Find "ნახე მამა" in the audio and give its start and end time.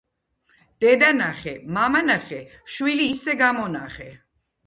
1.17-2.01